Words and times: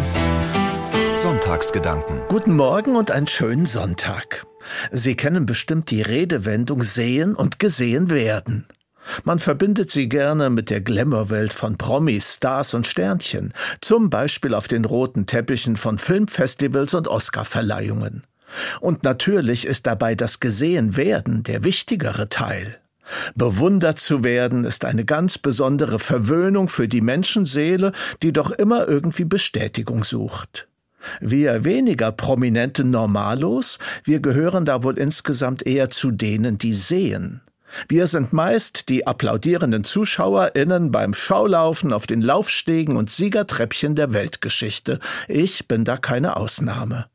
1 0.00 0.16
Sonntagsgedanken. 1.16 2.22
Guten 2.28 2.56
Morgen 2.56 2.96
und 2.96 3.10
einen 3.10 3.26
schönen 3.26 3.66
Sonntag. 3.66 4.46
Sie 4.90 5.14
kennen 5.14 5.44
bestimmt 5.44 5.90
die 5.90 6.00
Redewendung 6.00 6.82
sehen 6.82 7.34
und 7.34 7.58
gesehen 7.58 8.08
werden. 8.08 8.64
Man 9.24 9.38
verbindet 9.38 9.90
sie 9.90 10.08
gerne 10.08 10.48
mit 10.48 10.70
der 10.70 10.80
Glamour-Welt 10.80 11.52
von 11.52 11.76
Promis, 11.76 12.36
Stars 12.36 12.72
und 12.72 12.86
Sternchen, 12.86 13.52
zum 13.82 14.08
Beispiel 14.08 14.54
auf 14.54 14.68
den 14.68 14.86
roten 14.86 15.26
Teppichen 15.26 15.76
von 15.76 15.98
Filmfestivals 15.98 16.94
und 16.94 17.06
Oscarverleihungen. 17.06 18.22
Und 18.80 19.04
natürlich 19.04 19.66
ist 19.66 19.86
dabei 19.86 20.14
das 20.14 20.40
Gesehenwerden 20.40 21.42
der 21.42 21.62
wichtigere 21.62 22.30
Teil. 22.30 22.79
Bewundert 23.34 23.98
zu 23.98 24.24
werden 24.24 24.64
ist 24.64 24.84
eine 24.84 25.04
ganz 25.04 25.38
besondere 25.38 25.98
Verwöhnung 25.98 26.68
für 26.68 26.88
die 26.88 27.00
Menschenseele, 27.00 27.92
die 28.22 28.32
doch 28.32 28.50
immer 28.50 28.88
irgendwie 28.88 29.24
Bestätigung 29.24 30.04
sucht. 30.04 30.68
Wir 31.20 31.64
weniger 31.64 32.12
prominente 32.12 32.84
Normalos, 32.84 33.78
wir 34.04 34.20
gehören 34.20 34.64
da 34.64 34.84
wohl 34.84 34.98
insgesamt 34.98 35.66
eher 35.66 35.88
zu 35.88 36.10
denen, 36.10 36.58
die 36.58 36.74
sehen. 36.74 37.40
Wir 37.88 38.06
sind 38.06 38.32
meist 38.32 38.88
die 38.88 39.06
applaudierenden 39.06 39.84
ZuschauerInnen 39.84 40.90
beim 40.90 41.14
Schaulaufen 41.14 41.92
auf 41.92 42.06
den 42.06 42.20
Laufstegen 42.20 42.96
und 42.96 43.10
Siegertreppchen 43.10 43.94
der 43.94 44.12
Weltgeschichte. 44.12 44.98
Ich 45.28 45.68
bin 45.68 45.84
da 45.84 45.96
keine 45.96 46.36
Ausnahme. 46.36 47.06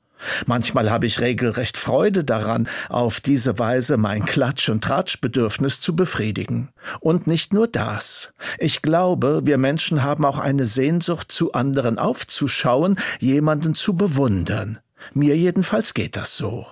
Manchmal 0.46 0.92
habe 0.92 1.06
ich 1.06 1.20
regelrecht 1.20 1.78
Freude 1.78 2.24
daran, 2.24 2.68
auf 2.90 3.20
diese 3.20 3.60
Weise 3.60 3.98
mein 3.98 4.26
Klatsch- 4.26 4.70
und 4.70 4.84
Tratschbedürfnis 4.84 5.82
zu 5.82 5.96
befriedigen. 5.96 6.70
Und 7.00 7.28
nicht 7.28 7.54
nur 7.54 7.68
das. 7.68 8.34
Ich 8.58 8.82
glaube, 8.82 9.42
wir 9.46 9.58
Menschen 9.58 10.04
haben 10.04 10.26
auch 10.26 10.40
eine 10.40 10.66
Sehnsucht, 10.66 11.32
zu 11.32 11.54
anderen 11.54 12.00
aufzuschauen, 12.00 12.98
jemanden 13.20 13.74
zu 13.74 13.96
bewundern. 13.96 14.80
Mir 15.14 15.38
jedenfalls 15.38 15.94
geht 15.94 16.16
das 16.16 16.38
so. 16.38 16.66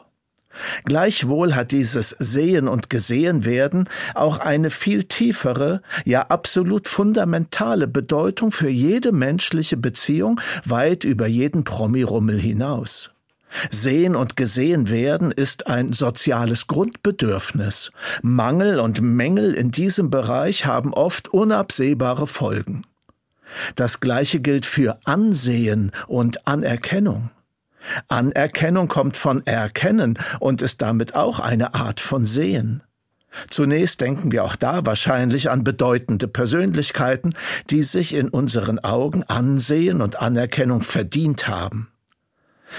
Gleichwohl 0.86 1.56
hat 1.56 1.72
dieses 1.72 2.10
Sehen 2.20 2.68
und 2.68 2.90
Gesehen 2.90 3.46
werden 3.46 3.90
auch 4.14 4.38
eine 4.38 4.70
viel 4.70 5.04
tiefere, 5.04 5.82
ja 6.06 6.24
absolut 6.24 6.88
fundamentale 6.88 7.88
Bedeutung 7.88 8.52
für 8.52 8.70
jede 8.70 9.12
menschliche 9.12 9.78
Beziehung 9.78 10.40
weit 10.66 11.04
über 11.04 11.28
jeden 11.28 11.64
Promirummel 11.64 12.40
hinaus. 12.40 13.13
Sehen 13.72 14.16
und 14.16 14.36
gesehen 14.36 14.90
werden 14.90 15.32
ist 15.32 15.68
ein 15.68 15.94
soziales 15.94 16.68
Grundbedürfnis. 16.68 17.92
Mangel 18.22 18.80
und 18.80 19.02
Mängel 19.02 19.54
in 19.54 19.72
diesem 19.72 20.10
Bereich 20.10 20.66
haben 20.66 20.94
oft 20.94 21.28
unabsehbare 21.28 22.28
Folgen. 22.28 22.84
Das 23.76 24.00
gleiche 24.00 24.40
gilt 24.40 24.66
für 24.66 24.98
Ansehen 25.06 25.92
und 26.08 26.48
Anerkennung. 26.48 27.30
Anerkennung 28.08 28.88
kommt 28.88 29.18
von 29.18 29.46
Erkennen 29.46 30.18
und 30.40 30.62
ist 30.62 30.82
damit 30.82 31.16
auch 31.16 31.40
eine 31.40 31.76
Art 31.76 32.00
von 32.00 32.26
Sehen. 32.26 32.82
Zunächst 33.50 34.00
denken 34.00 34.32
wir 34.32 34.44
auch 34.44 34.56
da 34.56 34.86
wahrscheinlich 34.86 35.50
an 35.50 35.64
bedeutende 35.64 36.28
Persönlichkeiten, 36.28 37.34
die 37.70 37.84
sich 37.84 38.14
in 38.14 38.30
unseren 38.30 38.80
Augen 38.80 39.24
Ansehen 39.24 40.02
und 40.02 40.22
Anerkennung 40.22 40.82
verdient 40.82 41.48
haben. 41.48 41.93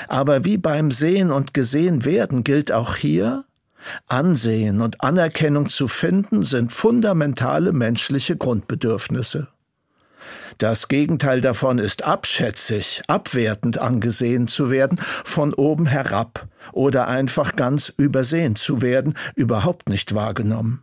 Aber 0.08 0.44
wie 0.44 0.58
beim 0.58 0.90
Sehen 0.90 1.30
und 1.30 1.54
Gesehen 1.54 2.04
werden 2.04 2.44
gilt 2.44 2.72
auch 2.72 2.96
hier, 2.96 3.44
Ansehen 4.06 4.80
und 4.80 5.02
Anerkennung 5.02 5.68
zu 5.68 5.88
finden 5.88 6.42
sind 6.42 6.72
fundamentale 6.72 7.72
menschliche 7.72 8.36
Grundbedürfnisse. 8.36 9.48
Das 10.58 10.88
Gegenteil 10.88 11.40
davon 11.40 11.78
ist 11.78 12.04
abschätzig, 12.04 13.02
abwertend 13.08 13.78
angesehen 13.78 14.46
zu 14.46 14.70
werden, 14.70 14.98
von 14.98 15.52
oben 15.52 15.86
herab 15.86 16.46
oder 16.72 17.08
einfach 17.08 17.56
ganz 17.56 17.92
übersehen 17.96 18.54
zu 18.54 18.80
werden, 18.80 19.14
überhaupt 19.34 19.88
nicht 19.88 20.14
wahrgenommen. 20.14 20.80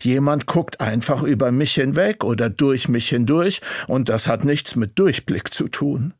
Jemand 0.00 0.46
guckt 0.46 0.80
einfach 0.80 1.22
über 1.22 1.52
mich 1.52 1.74
hinweg 1.74 2.24
oder 2.24 2.50
durch 2.50 2.88
mich 2.88 3.08
hindurch, 3.08 3.60
und 3.86 4.08
das 4.08 4.26
hat 4.26 4.44
nichts 4.44 4.76
mit 4.76 4.98
Durchblick 4.98 5.52
zu 5.52 5.68
tun. 5.68 6.14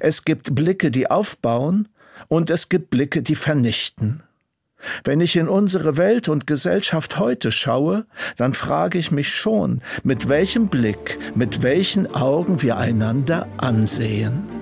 Es 0.00 0.24
gibt 0.24 0.54
Blicke, 0.54 0.90
die 0.90 1.10
aufbauen, 1.10 1.88
und 2.28 2.50
es 2.50 2.68
gibt 2.68 2.90
Blicke, 2.90 3.22
die 3.22 3.34
vernichten. 3.34 4.22
Wenn 5.02 5.20
ich 5.20 5.36
in 5.36 5.48
unsere 5.48 5.96
Welt 5.96 6.28
und 6.28 6.46
Gesellschaft 6.46 7.18
heute 7.18 7.50
schaue, 7.52 8.06
dann 8.36 8.54
frage 8.54 8.98
ich 8.98 9.10
mich 9.10 9.28
schon, 9.28 9.80
mit 10.02 10.28
welchem 10.28 10.68
Blick, 10.68 11.18
mit 11.34 11.62
welchen 11.62 12.14
Augen 12.14 12.60
wir 12.62 12.76
einander 12.76 13.48
ansehen. 13.56 14.53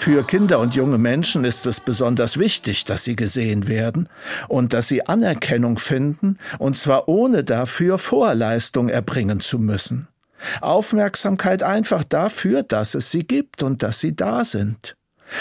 Für 0.00 0.24
Kinder 0.24 0.60
und 0.60 0.74
junge 0.74 0.96
Menschen 0.96 1.44
ist 1.44 1.66
es 1.66 1.78
besonders 1.78 2.38
wichtig, 2.38 2.86
dass 2.86 3.04
sie 3.04 3.16
gesehen 3.16 3.68
werden 3.68 4.08
und 4.48 4.72
dass 4.72 4.88
sie 4.88 5.06
Anerkennung 5.06 5.76
finden, 5.76 6.38
und 6.58 6.74
zwar 6.74 7.06
ohne 7.06 7.44
dafür 7.44 7.98
Vorleistung 7.98 8.88
erbringen 8.88 9.40
zu 9.40 9.58
müssen. 9.58 10.08
Aufmerksamkeit 10.62 11.62
einfach 11.62 12.02
dafür, 12.02 12.62
dass 12.62 12.94
es 12.94 13.10
sie 13.10 13.26
gibt 13.26 13.62
und 13.62 13.82
dass 13.82 14.00
sie 14.00 14.16
da 14.16 14.46
sind. 14.46 14.96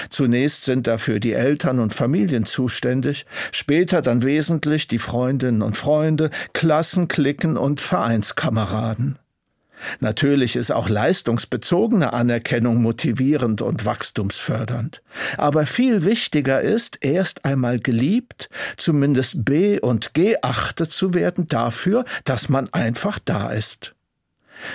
Zunächst 0.10 0.66
sind 0.66 0.88
dafür 0.88 1.22
die 1.22 1.34
Eltern 1.34 1.80
und 1.80 1.94
Familien 1.94 2.44
zuständig, 2.44 3.26
später 3.54 4.02
dann 4.02 4.24
wesentlich 4.24 4.90
die 4.90 5.00
Freundinnen 5.00 5.62
und 5.62 5.78
Freunde, 5.78 6.32
Klassen, 6.52 7.08
Klicken 7.08 7.56
und 7.56 7.80
Vereinskameraden. 7.80 9.20
Natürlich 10.00 10.56
ist 10.56 10.72
auch 10.72 10.90
leistungsbezogene 10.90 12.14
Anerkennung 12.14 12.82
motivierend 12.82 13.62
und 13.62 13.86
wachstumsfördernd. 13.86 15.02
Aber 15.38 15.66
viel 15.66 16.06
wichtiger 16.06 16.62
ist, 16.62 16.98
erst 17.02 17.46
einmal 17.46 17.80
geliebt, 17.80 18.50
zumindest 18.78 19.46
be- 19.46 19.80
und 19.82 20.14
geachtet 20.14 20.92
zu 20.92 21.14
werden 21.14 21.48
dafür, 21.48 22.06
dass 22.24 22.50
man 22.50 22.68
einfach 22.74 23.20
da 23.24 23.52
ist. 23.52 23.94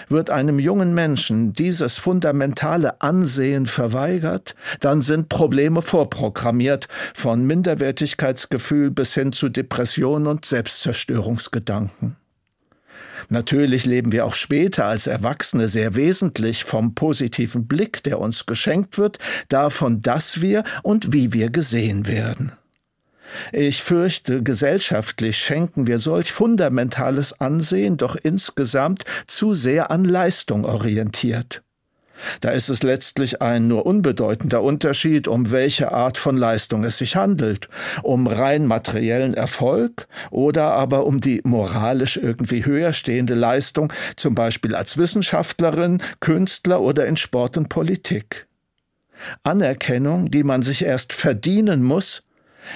Wird 0.09 0.31
einem 0.31 0.59
jungen 0.59 0.95
Menschen 0.95 1.53
dieses 1.53 1.99
fundamentale 1.99 3.01
Ansehen 3.03 3.67
verweigert, 3.67 4.55
dann 4.81 5.03
sind 5.03 5.29
Probleme 5.29 5.83
vorprogrammiert, 5.83 6.89
von 7.15 7.45
Minderwertigkeitsgefühl 7.47 8.91
bis 8.91 9.15
hin 9.15 9.33
zu 9.33 9.49
Depression 9.51 10.27
und 10.27 10.45
Selbstzerstörungsgedanken. 10.47 12.17
Natürlich 13.29 13.87
leben 13.87 14.13
wir 14.13 14.27
auch 14.27 14.35
später 14.35 14.85
als 14.87 15.07
Erwachsene 15.07 15.69
sehr 15.69 15.95
wesentlich 15.95 16.65
vom 16.65 16.95
positiven 16.95 17.67
Blick, 17.67 18.03
der 18.03 18.21
uns 18.21 18.47
geschenkt 18.47 18.99
wird, 18.99 19.19
davon, 19.49 20.01
dass 20.01 20.41
wir 20.41 20.65
und 20.83 21.13
wie 21.13 21.33
wir 21.33 21.51
gesehen 21.51 22.07
werden. 22.07 22.53
Ich 23.53 23.83
fürchte, 23.83 24.43
gesellschaftlich 24.43 25.39
schenken 25.39 25.87
wir 25.87 25.99
solch 25.99 26.31
fundamentales 26.31 27.41
Ansehen 27.41 27.97
doch 27.97 28.17
insgesamt 28.17 29.05
zu 29.27 29.55
sehr 29.55 29.91
an 29.91 30.05
Leistung 30.05 30.65
orientiert. 30.65 31.64
Da 32.41 32.51
ist 32.51 32.69
es 32.69 32.83
letztlich 32.83 33.43
ein 33.43 33.67
nur 33.67 33.87
unbedeutender 33.87 34.63
Unterschied, 34.63 35.29
um 35.29 35.51
welche 35.51 35.93
Art 35.93 36.19
von 36.19 36.37
Leistung 36.37 36.85
es 36.85 36.99
sich 36.99 37.17
handelt, 37.17 37.69
um 38.03 38.27
rein 38.27 38.67
materiellen 38.67 39.35
Erfolg 39.35 40.07
oder 40.31 40.73
aber 40.73 41.07
um 41.07 41.21
die 41.21 41.41
moralisch 41.45 42.17
irgendwie 42.17 42.65
höher 42.65 42.93
stehende 42.93 43.35
Leistung, 43.35 43.93
zum 44.17 44.35
Beispiel 44.35 44.75
als 44.75 44.99
Wissenschaftlerin, 44.99 46.03
Künstler 46.21 46.81
oder 46.81 47.07
in 47.07 47.17
Sport 47.17 47.57
und 47.57 47.69
Politik. 47.69 48.47
Anerkennung, 49.43 50.31
die 50.31 50.45
man 50.45 50.63
sich 50.63 50.85
erst 50.85 51.13
verdienen 51.13 51.83
muss, 51.83 52.23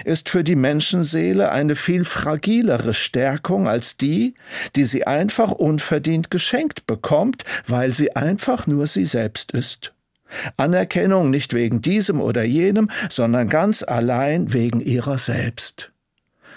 ist 0.04 0.28
für 0.28 0.44
die 0.44 0.56
Menschenseele 0.56 1.50
eine 1.50 1.74
viel 1.74 2.04
fragilere 2.04 2.94
Stärkung 2.94 3.68
als 3.68 3.96
die, 3.96 4.34
die 4.76 4.84
sie 4.84 5.06
einfach 5.06 5.50
unverdient 5.50 6.30
geschenkt 6.30 6.86
bekommt, 6.86 7.44
weil 7.66 7.94
sie 7.94 8.14
einfach 8.16 8.66
nur 8.66 8.86
sie 8.86 9.06
selbst 9.06 9.52
ist. 9.52 9.92
Anerkennung 10.56 11.30
nicht 11.30 11.54
wegen 11.54 11.80
diesem 11.80 12.20
oder 12.20 12.44
jenem, 12.44 12.90
sondern 13.08 13.48
ganz 13.48 13.82
allein 13.82 14.52
wegen 14.52 14.80
ihrer 14.80 15.18
selbst. 15.18 15.90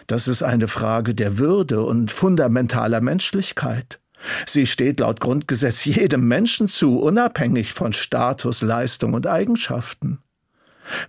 Das 0.08 0.28
ist 0.28 0.44
eine 0.44 0.68
Frage 0.68 1.16
der 1.16 1.38
Würde 1.38 1.84
und 1.84 2.12
fundamentaler 2.12 3.02
Menschlichkeit. 3.02 4.00
Sie 4.46 4.68
steht 4.68 5.00
laut 5.00 5.20
Grundgesetz 5.20 5.86
jedem 5.86 6.28
Menschen 6.28 6.68
zu, 6.68 7.00
unabhängig 7.00 7.74
von 7.74 7.94
Status, 7.94 8.62
Leistung 8.62 9.14
und 9.14 9.26
Eigenschaften. 9.26 10.20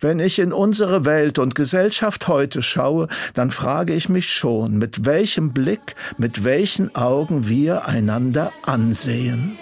Wenn 0.01 0.19
ich 0.21 0.39
in 0.39 0.53
unsere 0.53 1.05
Welt 1.05 1.39
und 1.39 1.55
Gesellschaft 1.55 2.29
heute 2.29 2.63
schaue, 2.63 3.09
dann 3.35 3.51
frage 3.51 3.95
ich 3.95 4.09
mich 4.09 4.33
schon, 4.33 4.77
mit 4.79 5.05
welchem 5.05 5.53
Blick, 5.53 5.95
mit 6.19 6.45
welchen 6.45 6.95
Augen 6.95 7.49
wir 7.49 7.87
einander 7.87 8.51
ansehen. 8.63 9.59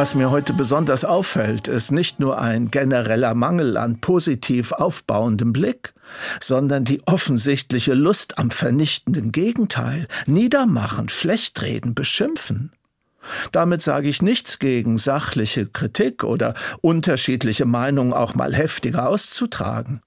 Was 0.00 0.14
mir 0.14 0.30
heute 0.30 0.54
besonders 0.54 1.04
auffällt, 1.04 1.68
ist 1.68 1.92
nicht 1.92 2.20
nur 2.20 2.40
ein 2.40 2.70
genereller 2.70 3.34
Mangel 3.34 3.76
an 3.76 4.00
positiv 4.00 4.72
aufbauendem 4.72 5.52
Blick, 5.52 5.92
sondern 6.40 6.86
die 6.86 7.02
offensichtliche 7.04 7.92
Lust 7.92 8.38
am 8.38 8.50
vernichtenden 8.50 9.30
Gegenteil, 9.30 10.08
niedermachen, 10.24 11.10
schlechtreden, 11.10 11.94
beschimpfen. 11.94 12.72
Damit 13.52 13.82
sage 13.82 14.08
ich 14.08 14.22
nichts 14.22 14.58
gegen 14.58 14.96
sachliche 14.96 15.66
Kritik 15.66 16.24
oder 16.24 16.54
unterschiedliche 16.80 17.66
Meinungen 17.66 18.14
auch 18.14 18.34
mal 18.34 18.54
heftiger 18.54 19.06
auszutragen. 19.06 20.00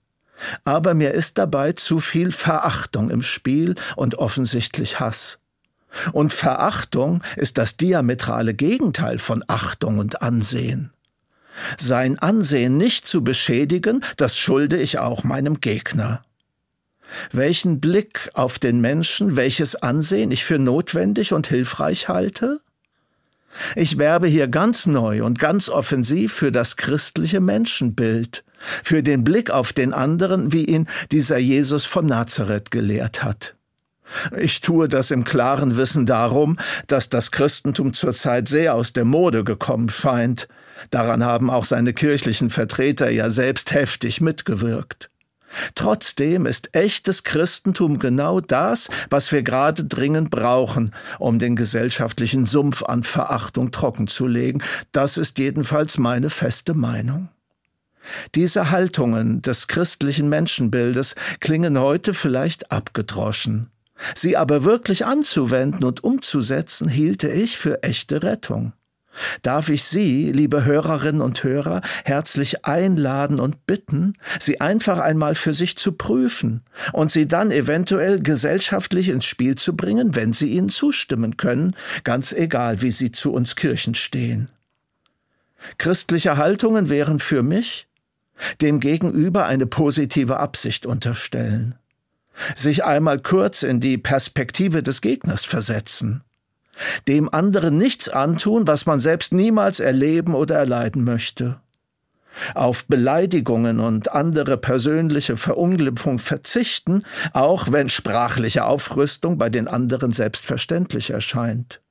Aber 0.66 0.96
mir 0.96 1.12
ist 1.12 1.38
dabei 1.38 1.74
zu 1.74 2.00
viel 2.00 2.32
Verachtung 2.32 3.12
im 3.12 3.22
Spiel 3.22 3.76
und 3.96 4.16
offensichtlich 4.16 5.00
Hass. 5.00 5.38
Und 6.12 6.34
Verachtung 6.34 7.24
ist 7.36 7.58
das 7.58 7.78
diametrale 7.78 8.54
Gegenteil 8.54 9.20
von 9.20 9.44
Achtung 9.48 10.00
und 10.00 10.22
Ansehen. 10.22 10.92
Sein 11.78 12.18
Ansehen 12.18 12.78
nicht 12.78 13.08
zu 13.08 13.24
beschädigen, 13.24 14.04
das 14.18 14.38
schulde 14.38 14.78
ich 14.78 15.00
auch 15.00 15.24
meinem 15.24 15.62
Gegner. 15.62 16.24
Welchen 17.32 17.80
Blick 17.80 18.30
auf 18.34 18.58
den 18.58 18.82
Menschen, 18.82 19.36
welches 19.36 19.76
Ansehen 19.76 20.32
ich 20.32 20.44
für 20.44 20.58
notwendig 20.58 21.34
und 21.34 21.48
hilfreich 21.48 22.08
halte? 22.10 22.60
Ich 23.76 24.00
werbe 24.00 24.28
hier 24.28 24.48
ganz 24.48 24.88
neu 24.88 25.24
und 25.24 25.38
ganz 25.38 25.70
offensiv 25.70 26.34
für 26.34 26.52
das 26.52 26.76
christliche 26.76 27.40
Menschenbild, 27.40 28.44
für 28.58 29.04
den 29.04 29.24
Blick 29.24 29.52
auf 29.52 29.74
den 29.74 29.94
anderen, 29.94 30.52
wie 30.52 30.66
ihn 30.66 30.88
dieser 31.12 31.38
Jesus 31.38 31.86
von 31.86 32.08
Nazareth 32.08 32.72
gelehrt 32.72 33.24
hat. 33.24 33.56
Ich 34.38 34.62
tue 34.62 34.88
das 34.88 35.12
im 35.12 35.24
klaren 35.24 35.78
Wissen 35.78 36.06
darum, 36.06 36.58
dass 36.88 37.10
das 37.10 37.32
Christentum 37.32 37.94
zurzeit 37.94 38.48
sehr 38.48 38.76
aus 38.76 38.94
der 38.94 39.06
Mode 39.06 39.44
gekommen 39.44 39.90
scheint. 39.90 40.48
Daran 40.90 41.24
haben 41.24 41.50
auch 41.50 41.66
seine 41.66 41.94
kirchlichen 41.94 42.50
Vertreter 42.50 43.10
ja 43.10 43.30
selbst 43.30 43.74
heftig 43.74 44.22
mitgewirkt. 44.22 45.10
Trotzdem 45.76 46.46
ist 46.46 46.76
echtes 46.76 47.24
Christentum 47.24 48.00
genau 48.00 48.40
das, 48.40 48.90
was 49.10 49.32
wir 49.32 49.44
gerade 49.44 49.86
dringend 49.86 50.30
brauchen, 50.30 50.92
um 51.20 51.40
den 51.40 51.56
gesellschaftlichen 51.56 52.46
Sumpf 52.46 52.84
an 52.84 53.04
Verachtung 53.04 53.72
trockenzulegen. 53.72 54.64
Das 54.92 55.18
ist 55.18 55.40
jedenfalls 55.40 55.98
meine 55.98 56.30
feste 56.30 56.74
Meinung. 56.74 57.30
Diese 58.36 58.70
Haltungen 58.70 59.42
des 59.42 59.68
christlichen 59.68 60.28
Menschenbildes 60.28 61.16
klingen 61.40 61.80
heute 61.80 62.14
vielleicht 62.14 62.72
abgedroschen. 62.72 63.70
Sie 64.16 64.38
aber 64.38 64.64
wirklich 64.64 65.06
anzuwenden 65.06 65.84
und 65.84 66.04
umzusetzen, 66.04 66.88
hielte 66.88 67.30
ich 67.30 67.58
für 67.58 67.84
echte 67.84 68.24
Rettung. 68.24 68.74
Darf 69.44 69.70
ich 69.70 69.84
Sie, 69.84 70.32
liebe 70.32 70.66
Hörerinnen 70.66 71.22
und 71.22 71.44
Hörer, 71.44 71.82
herzlich 72.04 72.66
einladen 72.66 73.40
und 73.40 73.66
bitten, 73.68 74.14
sie 74.40 74.60
einfach 74.60 74.98
einmal 74.98 75.36
für 75.36 75.54
sich 75.54 75.78
zu 75.78 75.92
prüfen 75.92 76.62
und 76.94 77.12
sie 77.12 77.28
dann 77.28 77.52
eventuell 77.52 78.22
gesellschaftlich 78.22 79.10
ins 79.10 79.26
Spiel 79.26 79.56
zu 79.56 79.76
bringen, 79.76 80.16
wenn 80.16 80.34
Sie 80.34 80.50
ihnen 80.50 80.70
zustimmen 80.70 81.38
können, 81.38 81.76
ganz 82.04 82.34
egal, 82.34 82.82
wie 82.82 82.92
Sie 82.92 83.12
zu 83.12 83.32
uns 83.32 83.56
Kirchen 83.56 83.94
stehen. 83.94 84.50
Christliche 85.78 86.38
Haltungen 86.38 86.90
wären 86.90 87.20
für 87.20 87.44
mich, 87.44 87.88
dem 88.62 88.80
Gegenüber 88.80 89.46
eine 89.46 89.68
positive 89.68 90.38
Absicht 90.38 90.86
unterstellen 90.86 91.76
sich 92.56 92.84
einmal 92.84 93.20
kurz 93.20 93.64
in 93.64 93.80
die 93.80 93.98
Perspektive 93.98 94.84
des 94.84 95.02
Gegners 95.02 95.46
versetzen, 95.46 96.24
dem 97.08 97.34
anderen 97.34 97.78
nichts 97.78 98.10
antun, 98.10 98.68
was 98.68 98.86
man 98.86 99.00
selbst 99.00 99.34
niemals 99.34 99.80
erleben 99.80 100.34
oder 100.34 100.56
erleiden 100.56 101.04
möchte, 101.04 101.60
auf 102.56 102.86
Beleidigungen 102.86 103.80
und 103.80 104.12
andere 104.12 104.58
persönliche 104.58 105.38
Verunglimpfung 105.38 106.18
verzichten, 106.18 107.04
auch 107.32 107.72
wenn 107.72 107.90
sprachliche 107.90 108.66
Aufrüstung 108.66 109.38
bei 109.38 109.50
den 109.50 109.68
anderen 109.68 110.12
selbstverständlich 110.12 111.12
erscheint. 111.12 111.82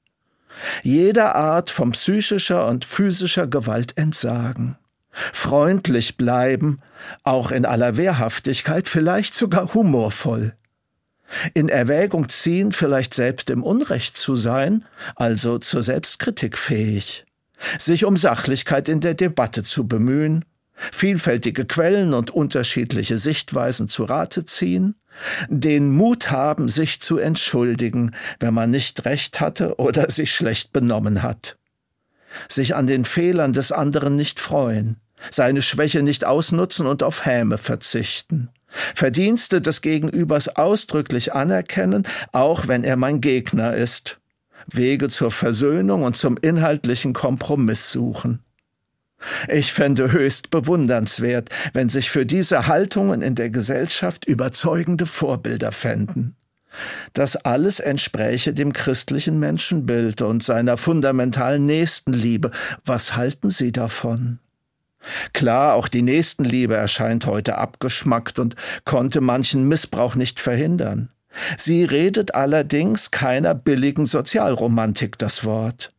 Jeder 0.82 1.34
Art 1.34 1.70
von 1.70 1.92
psychischer 1.92 2.66
und 2.66 2.84
physischer 2.84 3.46
Gewalt 3.46 3.96
entsagen 3.96 4.76
freundlich 5.12 6.16
bleiben, 6.16 6.80
auch 7.22 7.50
in 7.50 7.64
aller 7.64 7.96
Wehrhaftigkeit, 7.96 8.88
vielleicht 8.88 9.34
sogar 9.34 9.74
humorvoll. 9.74 10.54
In 11.54 11.68
Erwägung 11.68 12.28
ziehen, 12.28 12.72
vielleicht 12.72 13.14
selbst 13.14 13.50
im 13.50 13.62
Unrecht 13.62 14.16
zu 14.16 14.36
sein, 14.36 14.84
also 15.16 15.58
zur 15.58 15.82
Selbstkritik 15.82 16.58
fähig. 16.58 17.24
Sich 17.78 18.04
um 18.04 18.16
Sachlichkeit 18.16 18.88
in 18.88 19.00
der 19.00 19.14
Debatte 19.14 19.62
zu 19.62 19.86
bemühen, 19.86 20.44
vielfältige 20.74 21.64
Quellen 21.64 22.12
und 22.12 22.30
unterschiedliche 22.30 23.18
Sichtweisen 23.18 23.88
zu 23.88 24.04
Rate 24.04 24.44
ziehen, 24.44 24.96
den 25.48 25.90
Mut 25.90 26.30
haben, 26.30 26.68
sich 26.68 27.00
zu 27.00 27.18
entschuldigen, 27.18 28.16
wenn 28.40 28.54
man 28.54 28.70
nicht 28.70 29.04
recht 29.04 29.40
hatte 29.40 29.76
oder 29.76 30.10
sich 30.10 30.34
schlecht 30.34 30.72
benommen 30.72 31.22
hat 31.22 31.56
sich 32.48 32.74
an 32.74 32.86
den 32.86 33.04
Fehlern 33.04 33.52
des 33.52 33.72
anderen 33.72 34.14
nicht 34.14 34.40
freuen, 34.40 34.96
seine 35.30 35.62
Schwäche 35.62 36.02
nicht 36.02 36.24
ausnutzen 36.24 36.86
und 36.86 37.02
auf 37.02 37.24
Häme 37.24 37.58
verzichten, 37.58 38.48
Verdienste 38.68 39.60
des 39.60 39.82
Gegenübers 39.82 40.48
ausdrücklich 40.56 41.34
anerkennen, 41.34 42.06
auch 42.32 42.68
wenn 42.68 42.84
er 42.84 42.96
mein 42.96 43.20
Gegner 43.20 43.74
ist, 43.74 44.18
Wege 44.66 45.08
zur 45.08 45.30
Versöhnung 45.30 46.02
und 46.02 46.16
zum 46.16 46.36
inhaltlichen 46.36 47.12
Kompromiss 47.12 47.90
suchen. 47.90 48.40
Ich 49.48 49.72
fände 49.72 50.10
höchst 50.10 50.50
bewundernswert, 50.50 51.48
wenn 51.72 51.88
sich 51.88 52.10
für 52.10 52.26
diese 52.26 52.66
Haltungen 52.66 53.22
in 53.22 53.34
der 53.34 53.50
Gesellschaft 53.50 54.24
überzeugende 54.24 55.06
Vorbilder 55.06 55.70
fänden. 55.70 56.36
Das 57.12 57.36
alles 57.36 57.80
entspräche 57.80 58.54
dem 58.54 58.72
christlichen 58.72 59.38
Menschenbild 59.38 60.22
und 60.22 60.42
seiner 60.42 60.76
fundamentalen 60.76 61.66
Nächstenliebe. 61.66 62.50
Was 62.84 63.14
halten 63.14 63.50
Sie 63.50 63.72
davon? 63.72 64.38
Klar, 65.32 65.74
auch 65.74 65.88
die 65.88 66.02
Nächstenliebe 66.02 66.76
erscheint 66.76 67.26
heute 67.26 67.58
abgeschmackt 67.58 68.38
und 68.38 68.56
konnte 68.84 69.20
manchen 69.20 69.68
Missbrauch 69.68 70.14
nicht 70.14 70.40
verhindern. 70.40 71.10
Sie 71.56 71.84
redet 71.84 72.34
allerdings 72.34 73.10
keiner 73.10 73.54
billigen 73.54 74.06
Sozialromantik 74.06 75.18
das 75.18 75.44
Wort. 75.44 75.90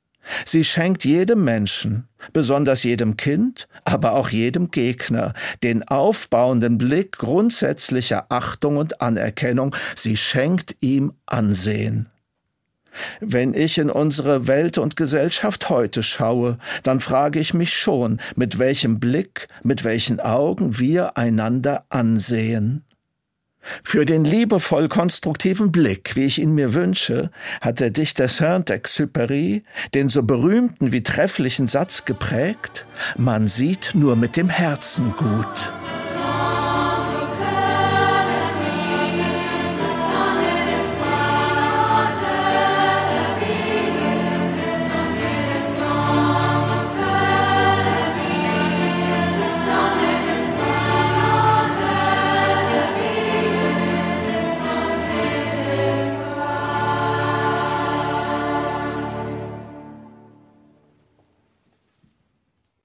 Sie 0.46 0.64
schenkt 0.64 1.04
jedem 1.04 1.44
Menschen, 1.44 2.08
besonders 2.32 2.84
jedem 2.84 3.18
Kind, 3.18 3.68
aber 3.84 4.14
auch 4.14 4.30
jedem 4.30 4.72
Gegner, 4.72 5.34
den 5.64 5.84
aufbauenden 5.84 6.78
Blick 6.78 7.18
grundsätzlicher 7.18 8.28
Achtung 8.30 8.78
und 8.78 9.02
Anerkennung, 9.02 9.76
sie 9.96 10.16
schenkt 10.16 10.78
ihm 10.80 11.14
Ansehen. 11.26 12.08
Wenn 13.20 13.54
ich 13.54 13.78
in 13.78 13.90
unsere 13.90 14.48
Welt 14.48 14.78
und 14.78 14.96
Gesellschaft 14.96 15.70
heute 15.70 16.04
schaue, 16.04 16.58
dann 16.84 17.00
frage 17.00 17.40
ich 17.40 17.54
mich 17.54 17.74
schon, 17.74 18.20
mit 18.36 18.60
welchem 18.60 19.00
Blick, 19.00 19.48
mit 19.64 19.84
welchen 19.84 20.20
Augen 20.20 20.80
wir 20.80 21.18
einander 21.18 21.86
ansehen. 21.90 22.84
Für 23.84 24.06
den 24.06 24.26
liebevoll 24.26 24.90
konstruktiven 24.90 25.72
Blick, 25.72 26.16
wie 26.16 26.26
ich 26.26 26.40
ihn 26.40 26.54
mir 26.54 26.74
wünsche, 26.74 27.32
hat 27.62 27.80
der 27.80 27.92
Dichter 27.92 28.28
Saint-Exupéry 28.28 29.64
den 29.94 30.10
so 30.10 30.24
berühmten 30.24 30.92
wie 30.92 31.02
trefflichen 31.02 31.68
Satz 31.68 32.04
geprägt, 32.04 32.86
man 33.18 33.48
sieht 33.48 33.92
nur 33.94 34.16
mit 34.16 34.36
dem 34.36 34.50
Herzen 34.50 35.16
gut. 35.16 35.72